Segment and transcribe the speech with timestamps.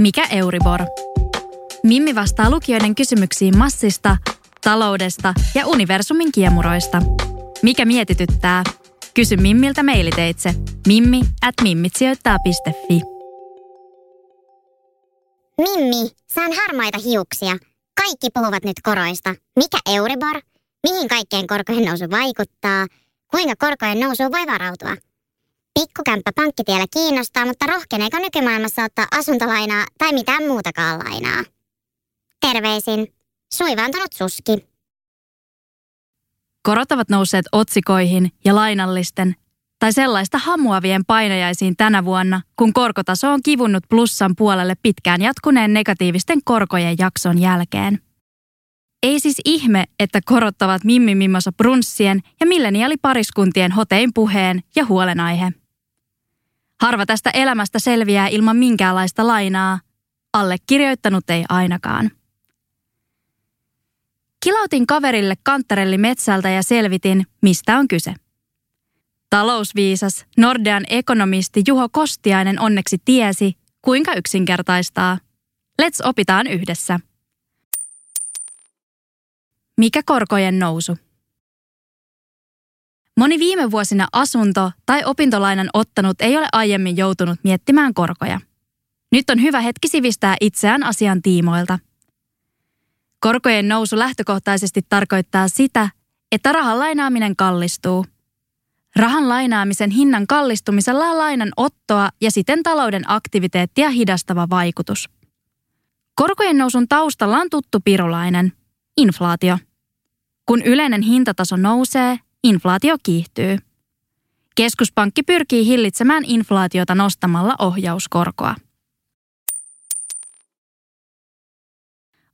[0.00, 0.80] Mikä Euribor?
[1.82, 4.16] Mimmi vastaa lukijoiden kysymyksiin massista,
[4.64, 7.02] taloudesta ja universumin kiemuroista.
[7.62, 8.64] Mikä mietityttää?
[9.14, 10.54] Kysy Mimmiltä mailiteitse
[10.86, 13.00] mimmi at mimmitsijoittaa.fi.
[15.58, 17.56] Mimmi, saan harmaita hiuksia.
[18.00, 19.34] Kaikki puhuvat nyt koroista.
[19.56, 20.42] Mikä Euribor?
[20.88, 22.86] Mihin kaikkeen korkojen nousu vaikuttaa?
[23.30, 25.09] Kuinka korkojen nousu voi varautua?
[25.74, 31.44] Pikkukämppä pankkitiellä kiinnostaa, mutta rohkeneeko nykymaailmassa ottaa asuntolainaa tai mitään muutakaan lainaa?
[32.40, 33.14] Terveisin,
[33.54, 34.70] suivaantunut suski.
[36.62, 39.34] Korot ovat nousseet otsikoihin ja lainallisten
[39.78, 46.38] tai sellaista hamuavien painajaisiin tänä vuonna, kun korkotaso on kivunnut plussan puolelle pitkään jatkuneen negatiivisten
[46.44, 47.98] korkojen jakson jälkeen.
[49.02, 55.52] Ei siis ihme, että korottavat Mimmi Mimmosa brunssien ja milleniaalipariskuntien hotein puheen ja huolenaihe.
[56.80, 59.80] Harva tästä elämästä selviää ilman minkäänlaista lainaa.
[60.32, 62.10] Allekirjoittanut ei ainakaan.
[64.42, 68.14] Kilautin kaverille kanttarelli metsältä ja selvitin, mistä on kyse.
[69.30, 73.52] Talousviisas Nordean ekonomisti Juho Kostiainen onneksi tiesi,
[73.82, 75.18] kuinka yksinkertaistaa.
[75.82, 77.00] Let's opitaan yhdessä.
[79.80, 80.98] Mikä korkojen nousu?
[83.16, 88.40] Moni viime vuosina asunto- tai opintolainan ottanut ei ole aiemmin joutunut miettimään korkoja.
[89.12, 91.78] Nyt on hyvä hetki sivistää itseään asian tiimoilta.
[93.20, 95.90] Korkojen nousu lähtökohtaisesti tarkoittaa sitä,
[96.32, 98.06] että rahan lainaaminen kallistuu.
[98.96, 105.10] Rahan lainaamisen hinnan kallistumisella on lainan ottoa ja siten talouden aktiviteettia hidastava vaikutus.
[106.14, 108.52] Korkojen nousun taustalla on tuttu pirulainen,
[108.96, 109.58] inflaatio.
[110.50, 113.58] Kun yleinen hintataso nousee, inflaatio kiihtyy.
[114.56, 118.54] Keskuspankki pyrkii hillitsemään inflaatiota nostamalla ohjauskorkoa.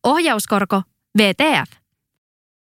[0.03, 0.82] Ohjauskorko,
[1.19, 1.72] VTF.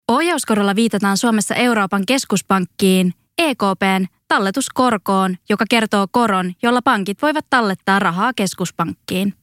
[0.09, 8.33] Ohjauskorolla viitataan Suomessa Euroopan keskuspankkiin, EKPn, talletuskorkoon, joka kertoo koron, jolla pankit voivat tallettaa rahaa
[8.37, 9.35] keskuspankkiin.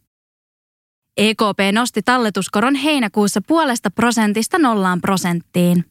[1.18, 5.86] EKP nosti talletuskoron heinäkuussa puolesta prosentista nollaan prosenttiin.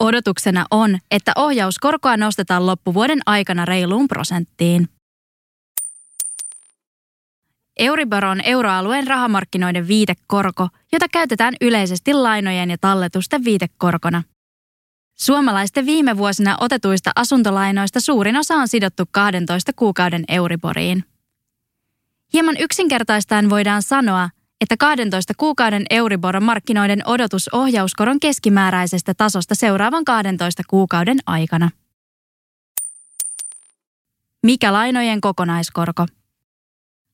[0.00, 4.88] Odotuksena on, että ohjauskorkoa nostetaan loppuvuoden aikana reiluun prosenttiin.
[7.78, 14.22] Euribor on euroalueen rahamarkkinoiden viitekorko, jota käytetään yleisesti lainojen ja talletusten viitekorkona.
[15.18, 21.04] Suomalaisten viime vuosina otetuista asuntolainoista suurin osa on sidottu 12 kuukauden Euriboriin.
[22.34, 24.30] Hieman yksinkertaistaen voidaan sanoa,
[24.60, 31.70] että 12 kuukauden Euribor on markkinoiden odotus ohjauskoron keskimääräisestä tasosta seuraavan 12 kuukauden aikana.
[34.42, 36.06] Mikä lainojen kokonaiskorko?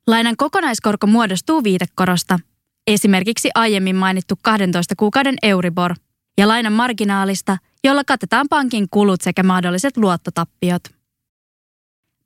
[0.07, 2.39] Lainan kokonaiskorko muodostuu viitekorosta,
[2.87, 5.95] esimerkiksi aiemmin mainittu 12 kuukauden Euribor,
[6.39, 10.83] ja lainan marginaalista, jolla katetaan pankin kulut sekä mahdolliset luottotappiot.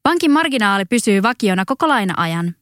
[0.03, 2.55] Pankin marginaali pysyy vakiona koko laina-ajan.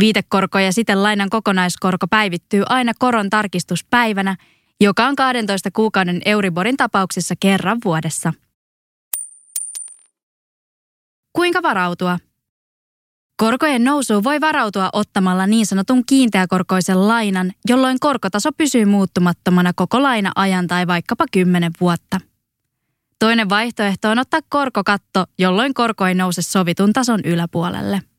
[0.00, 4.36] Viitekorko ja siten lainan kokonaiskorko päivittyy aina koron tarkistuspäivänä,
[4.80, 8.32] joka on 12 kuukauden Euriborin tapauksessa kerran vuodessa.
[11.32, 12.18] Kuinka varautua?
[13.36, 20.66] Korkojen nousuun voi varautua ottamalla niin sanotun kiinteäkorkoisen lainan, jolloin korkotaso pysyy muuttumattomana koko laina-ajan
[20.66, 22.20] tai vaikkapa 10 vuotta.
[23.18, 28.09] Toinen vaihtoehto on ottaa korkokatto, jolloin korko ei nouse sovitun tason yläpuolelle.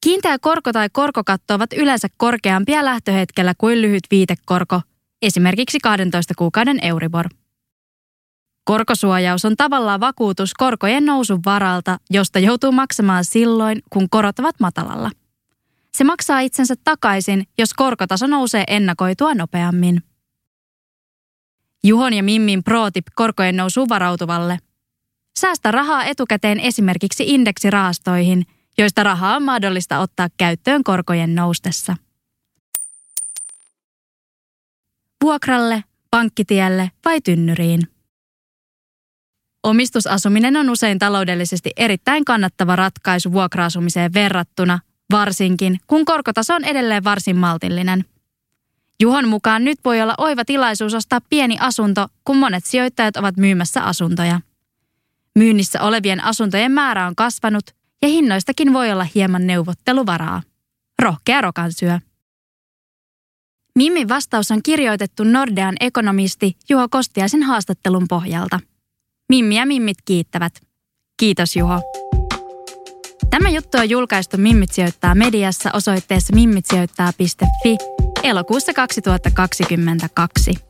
[0.00, 4.80] Kiinteä korko tai korkokatto ovat yleensä korkeampia lähtöhetkellä kuin lyhyt viitekorko,
[5.22, 7.26] esimerkiksi 12 kuukauden Euribor.
[8.64, 15.10] Korkosuojaus on tavallaan vakuutus korkojen nousun varalta, josta joutuu maksamaan silloin, kun korot ovat matalalla.
[15.96, 20.02] se maksaa itsensä takaisin, jos korkotaso nousee ennakoitua nopeammin.
[21.84, 24.58] Juhon ja Mimmin pro-tip korkojen nousuun varautuvalle.
[25.38, 28.46] Säästä rahaa etukäteen esimerkiksi indeksirahastoihin,
[28.78, 31.96] joista rahaa on mahdollista ottaa käyttöön korkojen noustessa.
[35.24, 37.80] Vuokralle, pankkitielle vai tynnyriin.
[39.62, 44.78] Omistusasuminen on usein taloudellisesti erittäin kannattava ratkaisu vuokra-asumiseen verrattuna,
[45.10, 48.04] varsinkin kun korkotaso on edelleen varsin maltillinen.
[49.00, 53.82] Juhon mukaan nyt voi olla oiva tilaisuus ostaa pieni asunto, kun monet sijoittajat ovat myymässä
[53.82, 54.40] asuntoja.
[55.34, 57.64] Myynnissä olevien asuntojen määrä on kasvanut
[58.02, 60.42] ja hinnoistakin voi olla hieman neuvotteluvaraa.
[61.02, 61.98] Rohkea rokansyö.
[63.74, 68.60] Mimmin vastaus on kirjoitettu Nordean ekonomisti Juho Kostiaisen haastattelun pohjalta.
[69.28, 70.52] Mimmi ja Mimmit kiittävät.
[71.16, 71.80] Kiitos Juho.
[73.30, 77.76] Tämä juttu on julkaistu Mimmit sijoittaa mediassa osoitteessa mimmitsijoittaa.fi
[78.22, 80.69] elokuussa 2022.